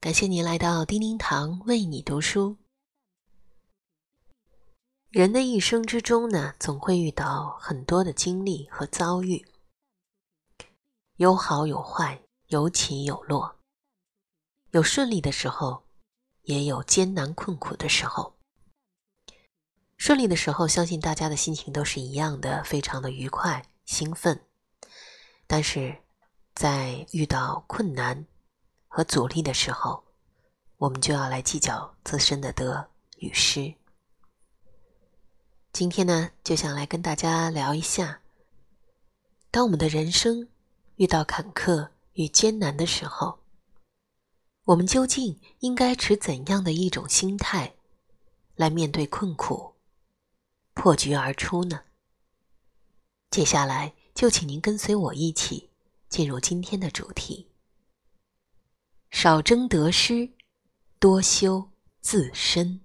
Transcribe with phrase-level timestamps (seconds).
[0.00, 2.56] 感谢您来到叮叮堂为你读书。
[5.10, 9.46] 人的一生之中呢，总会遇到很多的经历和遭遇，
[11.16, 13.58] 有好有坏，有起有落，
[14.70, 15.84] 有顺利的时候，
[16.44, 18.38] 也有艰难困苦的时候。
[19.98, 24.46] 顺利的时候，相信大家的心情都是一样的，非常的愉快、兴奋。
[25.46, 25.98] 但是，
[26.54, 28.24] 在遇到困难
[28.92, 30.02] 和阻力的时候，
[30.76, 33.72] 我们就要来计较自身的得与失。
[35.72, 38.20] 今天呢，就想来跟大家聊一下，
[39.52, 40.48] 当我们的人生
[40.96, 43.38] 遇到坎坷与艰难的时候，
[44.64, 47.76] 我们究竟应该持怎样的一种心态
[48.56, 49.76] 来面对困苦？
[50.74, 51.82] 破局而出呢？
[53.30, 55.70] 接下来就请您跟随我一起
[56.08, 57.49] 进入今天的主题：
[59.10, 60.30] 少争得失，
[60.98, 62.80] 多修自身。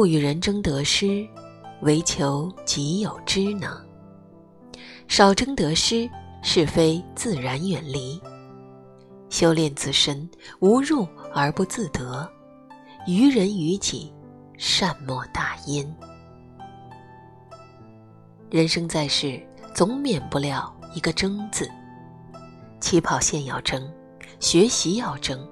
[0.00, 1.28] 不与人争得失，
[1.82, 3.70] 唯求己有之能。
[5.08, 6.08] 少争得失，
[6.42, 8.18] 是非自然远离。
[9.28, 10.26] 修炼自身，
[10.60, 12.26] 无入而不自得。
[13.06, 14.10] 于人于己，
[14.56, 15.86] 善莫大焉。
[18.48, 19.38] 人生在世，
[19.74, 21.70] 总免不了一个“争”字。
[22.80, 23.86] 起跑线要争，
[24.38, 25.46] 学习要争，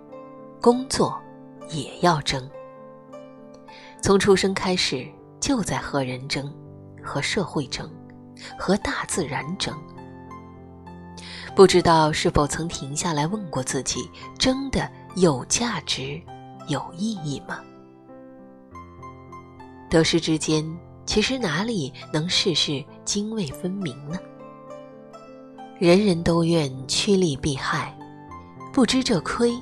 [0.58, 1.20] 工作
[1.68, 2.48] 也要争。
[4.00, 5.06] 从出生开始，
[5.40, 6.52] 就在和人争，
[7.02, 7.90] 和社会争，
[8.58, 9.76] 和大自然争。
[11.54, 14.08] 不知道是否曾停下来问过自己：
[14.38, 16.20] 争的有价值、
[16.68, 17.58] 有意义吗？
[19.90, 20.64] 得失之间，
[21.04, 24.16] 其实哪里能事事泾渭分明呢？
[25.78, 27.96] 人人都愿趋利避害，
[28.72, 29.52] 不知这亏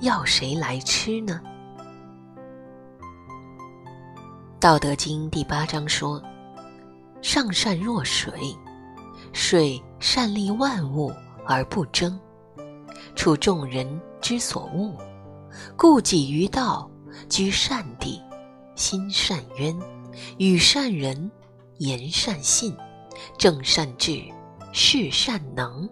[0.00, 1.40] 要谁来吃呢？
[4.58, 6.20] 道德经第八章说
[7.20, 8.32] ：“上善若水，
[9.34, 11.12] 水善利万物
[11.44, 12.18] 而不争，
[13.14, 13.86] 处众人
[14.18, 14.96] 之所恶，
[15.76, 16.90] 故几于道，
[17.28, 18.18] 居善地，
[18.74, 19.78] 心善渊，
[20.38, 21.30] 与善人，
[21.76, 22.74] 言善信，
[23.36, 24.22] 正善治，
[24.72, 25.86] 事善能，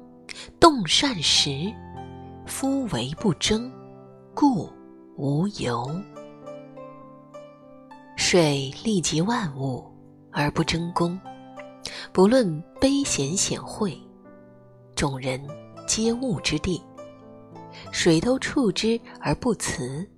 [0.59, 1.71] 动善时。
[2.47, 3.71] 夫唯不争，
[4.35, 4.71] 故
[5.17, 5.87] 无尤。”
[8.27, 9.85] 水利及万物
[10.33, 11.21] 而不争功，
[12.11, 12.49] 不论
[12.81, 13.95] 卑贤显晦，
[14.97, 15.39] 众人
[15.87, 16.83] 皆物之地。
[17.93, 20.09] 水都触之而不辞。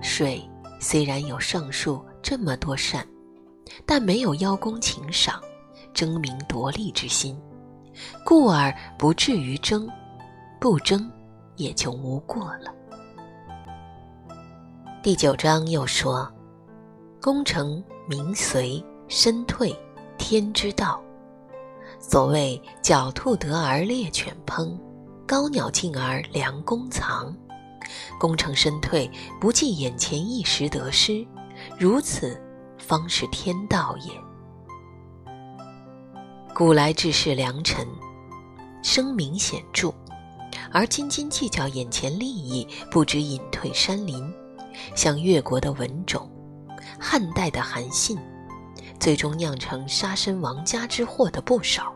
[0.00, 0.42] 水
[0.80, 3.06] 虽然有上述这么多善，
[3.84, 5.38] 但没有邀功请赏、
[5.92, 7.38] 争名夺利之心，
[8.24, 9.86] 故而不至于争，
[10.58, 11.12] 不争
[11.56, 12.74] 也就无过了。
[15.02, 16.26] 第九章又说。
[17.22, 19.72] 功成名随身退，
[20.18, 21.00] 天之道。
[22.00, 24.76] 所谓狡兔得而猎犬烹，
[25.24, 27.32] 高鸟尽而良弓藏。
[28.18, 29.08] 功成身退，
[29.40, 31.24] 不计眼前一时得失，
[31.78, 32.36] 如此
[32.76, 34.10] 方是天道也。
[36.52, 37.86] 古来志士良臣，
[38.82, 39.94] 声名显著，
[40.72, 44.28] 而斤斤计较眼前利益，不知隐退山林，
[44.96, 46.28] 像越国的文种。
[47.04, 48.16] 汉代的韩信，
[49.00, 51.92] 最终酿成杀身亡家之祸的不少。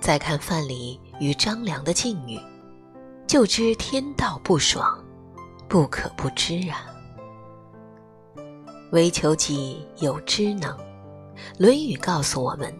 [0.00, 2.36] 再看范蠡与张良的境遇，
[3.28, 5.02] 就知天道不爽，
[5.68, 6.84] 不可不知啊。
[8.90, 10.76] 唯求己有知能，
[11.56, 12.76] 《论语》告诉我们：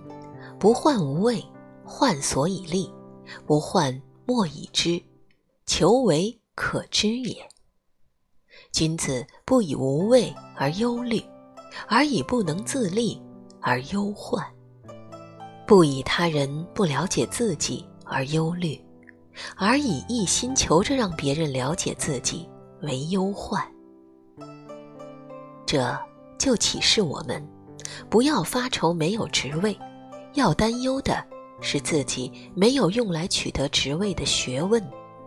[0.59, 1.41] 不患无位，
[1.85, 2.93] 患所以立；
[3.47, 5.01] 不患莫以知，
[5.67, 7.49] 求为可知也。
[8.73, 11.23] 君子不以无畏而忧虑，
[11.89, 13.21] 而以不能自立
[13.61, 14.43] 而忧患；
[15.67, 18.83] 不以他人不了解自己而忧虑，
[19.57, 22.49] 而以一心求着让别人了解自己
[22.83, 23.63] 为忧患。
[25.67, 25.99] 这
[26.39, 27.47] 就启示我们：
[28.09, 29.77] 不要发愁没有职位，
[30.35, 31.23] 要担忧的
[31.61, 34.83] 是自己没有用来取得职位的学问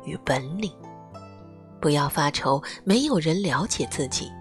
[0.05, 0.71] 与本领。
[1.83, 4.31] 不要发愁，没有人了解自己，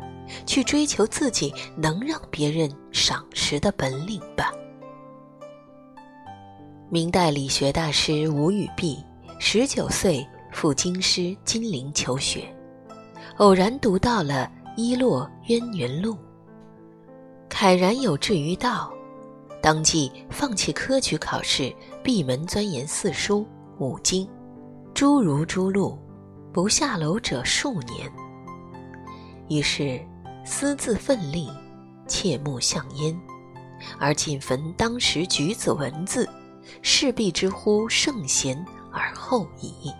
[0.46, 4.52] 去追求自己能让别人赏识的本领吧。
[6.88, 9.04] 明代理学大师吴语弼
[9.40, 12.44] 十九岁赴京师金陵求学，
[13.38, 16.14] 偶然读到了《伊洛渊源录》，
[17.50, 18.92] 慨然有志于道，
[19.60, 21.74] 当即放弃科举考试，
[22.04, 23.44] 闭门钻研四书
[23.80, 24.28] 五经，
[24.94, 25.98] 诸如诸录，
[26.52, 28.12] 不下楼者数年。
[29.48, 30.00] 于是
[30.44, 31.48] 私自奋力，
[32.06, 33.18] 切莫向焉，
[33.98, 36.28] 而尽焚当时举子文字。
[36.80, 39.90] 势必之乎圣贤而后已。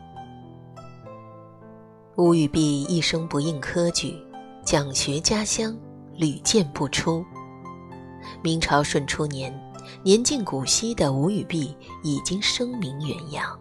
[2.17, 4.17] 吴语弼一生不应科举，
[4.65, 5.77] 讲学家乡，
[6.15, 7.25] 屡见不出。
[8.43, 9.53] 明朝顺初年，
[10.05, 13.59] 年近古稀的吴语弼已经声名远扬，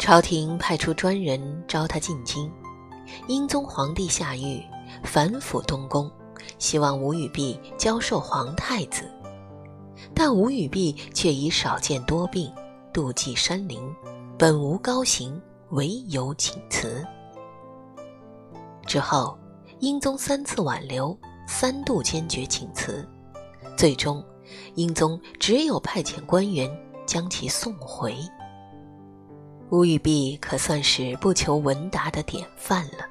[0.00, 2.50] 朝廷派出专人召他进京。
[3.28, 4.64] 英宗皇帝下狱，
[5.04, 6.10] 反腐东宫，
[6.58, 9.04] 希望吴语弼教授皇太子。
[10.14, 12.50] 但吴语弼却以少见多病、
[12.94, 13.78] 妒忌山林，
[14.38, 15.38] 本无高行，
[15.72, 17.06] 唯有请辞。
[18.86, 19.38] 之后，
[19.80, 23.06] 英宗三次挽留，三度坚决请辞，
[23.76, 24.24] 最终，
[24.76, 26.74] 英宗只有派遣官员
[27.04, 28.16] 将其送回。
[29.70, 33.06] 吴语弼可算是不求闻达的典范了，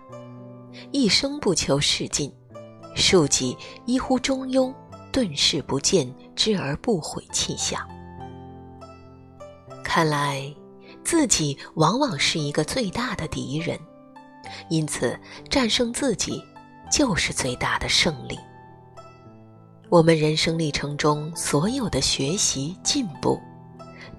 [0.91, 2.29] 一生不求仕进，
[2.95, 4.73] 庶几一乎中庸。
[5.11, 7.81] 顿视不见，知而不悔气象。
[9.83, 10.53] 看来
[11.03, 13.79] 自己往往是一个最大的敌人，
[14.69, 15.19] 因此
[15.49, 16.43] 战胜自己
[16.91, 18.37] 就是最大的胜利。
[19.89, 23.39] 我们人生历程中所有的学习进步，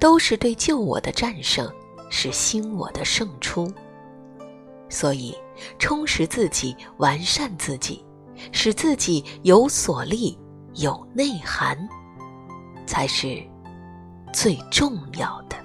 [0.01, 1.73] 都是对旧我的战胜，
[2.11, 3.73] 是新我的胜出。
[4.91, 5.35] 所以，
[5.79, 8.05] 充实自己，完善自己，
[8.53, 10.39] 使自己有所立。
[10.77, 11.77] 有内涵，
[12.87, 13.43] 才是
[14.33, 15.57] 最重要的。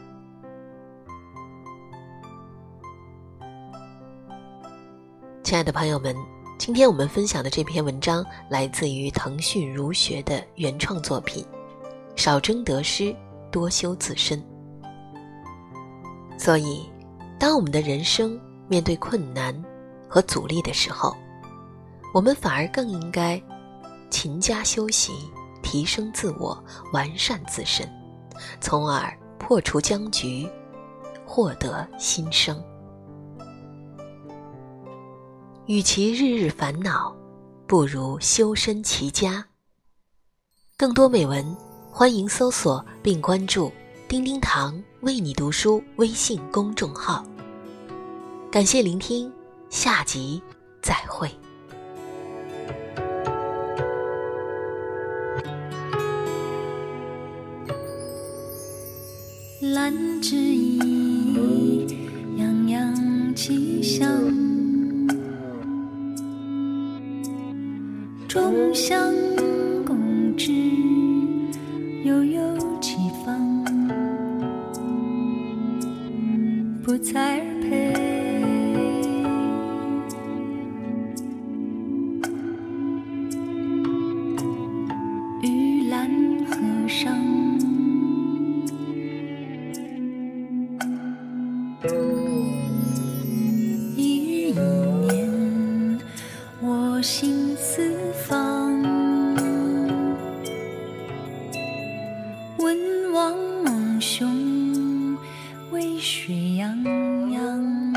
[5.44, 6.16] 亲爱的朋友们，
[6.58, 11.46] 今天我们分享的这篇文章来自于腾讯儒学的原创作品
[12.20, 13.16] 《少争得失，
[13.52, 14.42] 多修自身》。
[16.38, 16.90] 所以，
[17.40, 19.56] 当我们的人生面对困难
[20.08, 21.16] 和阻力的时候，
[22.14, 23.42] 我们反而更应该。
[24.12, 25.12] 勤加修习，
[25.62, 27.90] 提升自我，完善自身，
[28.62, 30.48] 从而破除僵局，
[31.26, 32.64] 获得新生。
[35.66, 37.14] 与其日日烦恼，
[37.68, 39.46] 不如修身齐家。
[40.78, 41.44] 更多美文，
[41.92, 43.70] 欢迎搜索并关注
[44.08, 47.24] “叮叮堂为你读书”微信公众号。
[48.50, 49.31] 感谢聆听，
[49.69, 50.42] 下集
[50.81, 51.30] 再会。
[59.62, 59.94] 兰
[60.24, 61.86] 之意，
[62.38, 64.10] 洋洋气象，
[68.28, 69.13] 众香
[106.65, 106.84] 荡
[107.31, 107.93] 漾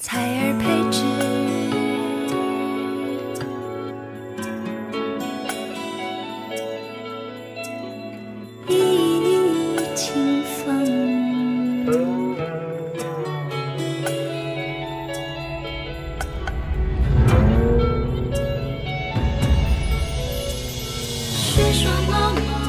[0.00, 0.98] 采儿配置
[8.66, 8.74] 一
[9.94, 10.60] 清风
[21.32, 22.61] 雪霜茂密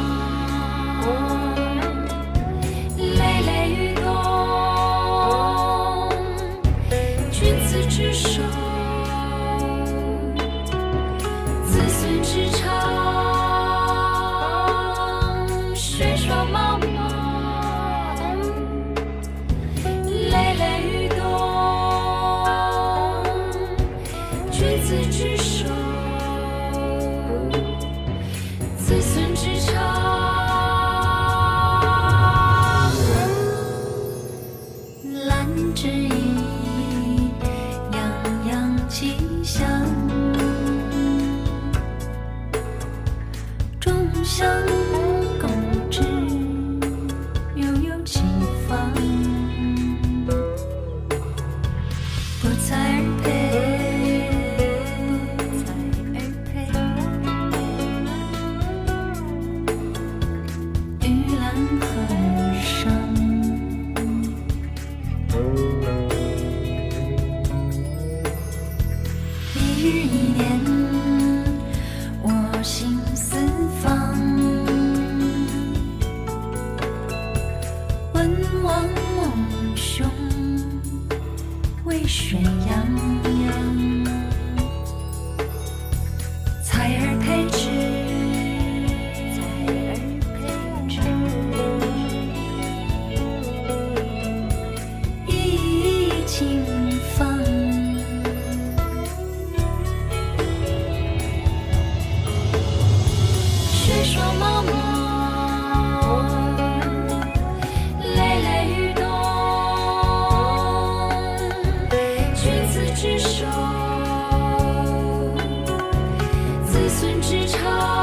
[117.34, 118.02] 子孙之长。